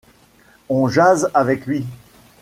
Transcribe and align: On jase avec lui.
On 0.67 0.87
jase 0.87 1.29
avec 1.35 1.67
lui. 1.67 1.85